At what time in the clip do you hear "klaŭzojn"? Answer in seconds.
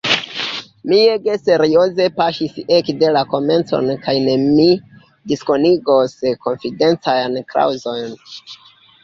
7.55-8.19